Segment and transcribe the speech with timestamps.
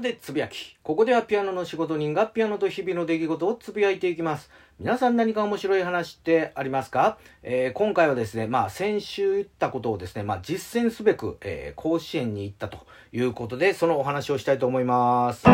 [0.00, 0.76] でつぶやき。
[0.84, 4.48] ここではピアノの仕事人がピアノと日々の出来事をつぶやいていきます。
[4.78, 15.44] 皆さん何か面白い話ってありますか、えー、今回はですね、まあ先週言ったことをですね、まあ実践すべく、えー、甲子園に行ったということで、そのお話をしたいと思います。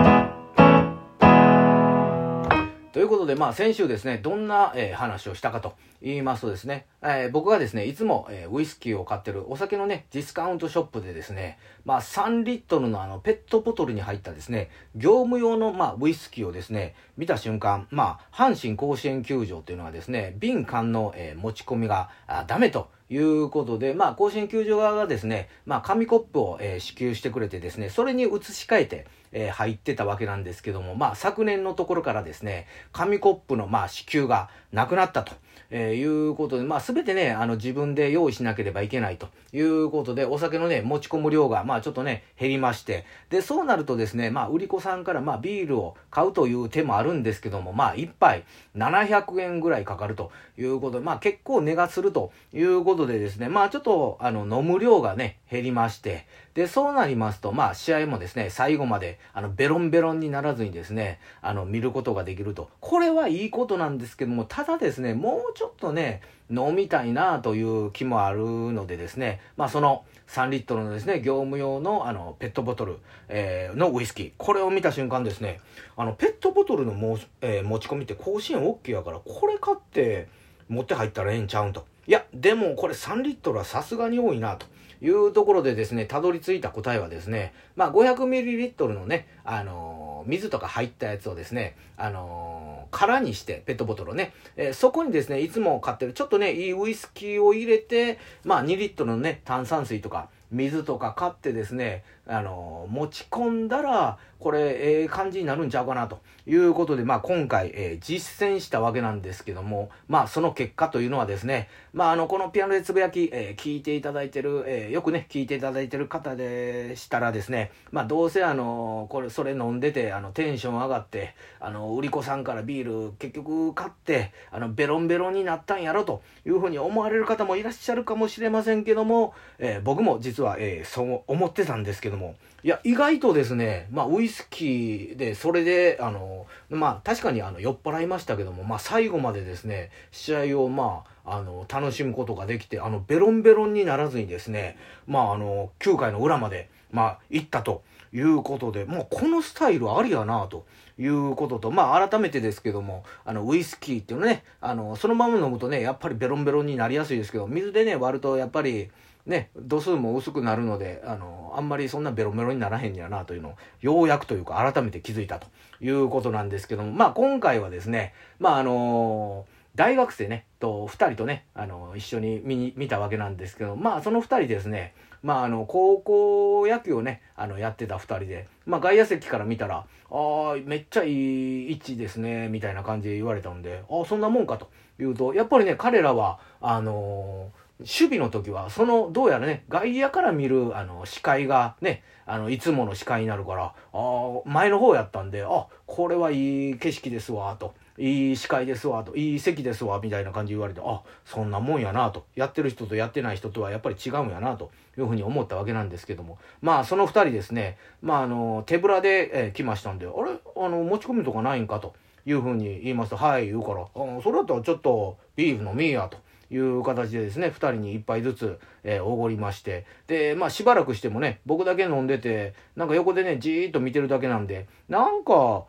[2.92, 35.32] ということで、まあ先週ですね、どんな、えー、話をしたかと言いますとですね、えー、僕がですね、いつも、えー、ウイスキーを買ってるお酒のね、ディスカウントショップでですね、まあ3リットルのあのペットボトルに入ったですね、業務用のまあウイスキーをですね、見た瞬間、まあ阪神甲子園球場というのはですね、瓶缶の、え、持ち込みがあダメということで、まあ、甲子園球場側がですね、まあ、紙コップを、えー、支給してくれてですね、それに移し替えて、えー、入ってたわけなんですけども、まあ、昨年のところからですね、紙コップの、まあ、支給がなくなったと。
[35.70, 48.44] えー、いうことで、まあ、すべてね、あの、自分で用意しなければいけないということで、お酒のね、持ち込む量が、まあ、ちょっとね、減りまして、で、そうなるとですね、まあ、売り子さんから、まあ、ビールを買うという手もあるんですけども、まあ、一杯
[48.76, 62.70] 700円ぐらいかかるということで、まあ、結構値がするということでですね、まあ、ちょっと、あの、飲む量がね、減りまして、で、そうなりますと、まあ、試合もですね、最後まで、あの、ベロンベロンにならずにですね、あの、見ることができると。
[62.80, 75.60] これはいいことなんですけども、ただですね、もうちょっとね、飲みたいなという気もあるのでですね、まあ、その3リットルのですね、業務用の、あの、ペットボトル、えー、のウイスキー、これを見た瞬間ですね、
[75.96, 80.28] あの、ペットボトルのも、えー、持ち込みって甲子園 OK やから、これ買って
[80.68, 81.86] 持って入ったらええんちゃうんと。
[82.06, 84.66] いや、でもこれ3リットルはさすがに多いなと。
[85.00, 132.36] いうところでですね、たどり着いた答えはですね、まあ 500ml のね、あのー、水とか入ったやつをですね、あのー、空にして、ペットボトルをね、えー、そこにですね、いつも買ってる、ちょっとね、いいウイスキーを入れて、まあ2リットルのね、炭酸水とか、水とか買ってですね、あの持ち込んだら、これ、ええ、感じになるんちゃうかな、ということで、まあ、今回、えー、実践したわけなんですけども、まあ、その結果というのはですね、まあ、あの、このピアノでつぶやき、えー、聞いていただいてる、えよくね、聞いていただいてる方でしたらですね、まあ、どうせ、あの、これ、それ飲んでて、あの、テンション上がって、あの、売り子さんからビール、結局買って、あの、ベロンベロンになったんやろ、というふうに思われる方もいらっしゃるかもしれませんけども、え僕も実は、えそう思ってたんですけども、も。
[132.64, 147.82] いや、意外とですね、まあ、ウイスキーで、それで、あの、まあ、確かに、あの、酔っ払いましたけども、まあ、最後までですね、試合を、まあ、あの、楽しむことができて、あの、ベロンベロンにならずにですね、まあ、あの、9回の裏まで、まあ、行ったと
[148.12, 150.66] いうことで、もう、このスタイルありやなと。
[151.00, 158.90] いうことと、まあ、改めてですけども、あの、ウイスキーっていうのね、あの、そのまま飲むとね、やっぱりベロンベロンになりやすいですけど、水でね、割ると、やっぱり、
[159.28, 165.46] ね、度数も薄くなるので、あの、あんまりそんなベロベロにならへんやなというのを、ようやくというか改めて気づいたと
[165.80, 184.70] いうことなんですけども、まあ今回はですね、まああの大学生ね、と2人とね、あの、一緒に見に、見たわけなんですけど、まあその2人ですね、まああの、高校野球をね、あの、やってた2人で、まあ外野席から見たら、ああ、めっちゃいい位置ですね、みたいな感じで言われたんで、ああ、そんなもんかと
[185.00, 197.74] いうと、やっぱりね、彼らは、あのー守備の時は、その、どうやらね、外野から見る、あの、視界がね、あの、いつもの視界になるから、ああ、前の方やったんで、あ、これはいい景色ですわ、と。
[197.98, 199.16] いい視界ですわ、と。
[199.16, 202.24] いい席ですわ、みたいな感じ言われて、あ、そんなもんやな、と。
[202.36, 206.38] やってる人とやってない人とはやっぱり違うんやな、というふうに思ったわけなんですけども。
[206.62, 210.30] まあ、その二人ですね、まあ、あの、手ぶらで、えー、来ましたんで、あれ？
[210.56, 211.94] あの、持ち込みとかないんか、と
[212.24, 213.88] いうふうに言いますと、はい、言うから、あ
[214.22, 216.18] それだったらちょっとビール飲みや、と。
[216.50, 225.64] いう形でですね、2人に1杯ずつ、えー、おごりまして、で、まあしばらくしてもね、僕だけ飲んでて、なんか横でね、じーっと見てるだけなんで、なんか、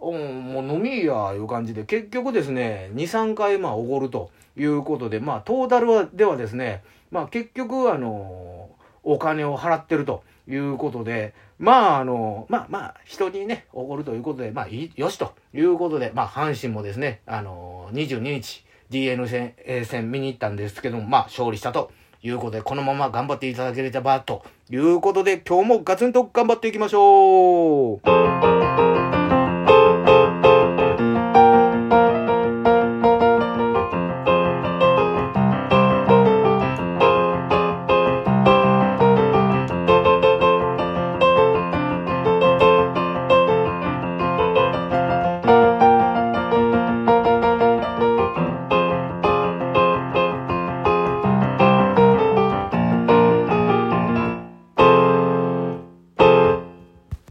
[0.00, 8.70] うん、もう飲みや、いう感じで、結局ですね、2、3回、まあ、おごるということで、まあ、トータルはではですね、まあ、結局、あの、
[9.02, 21.90] お金を払ってるということで、まあ、あの、まあまあ、人にね、おごるということで、まあ、よしということで、まあ、阪神もですね、あの、22日、DN 戦、A 戦見に行ったんですけども、まあ、勝利したと
[22.22, 28.89] いうことで、このまま頑張っていただければということで、今日もガツンと頑張っていきましょう。